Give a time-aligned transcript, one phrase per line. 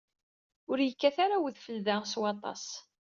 [0.71, 2.65] Ur yekkat ara udfel da s waṭas.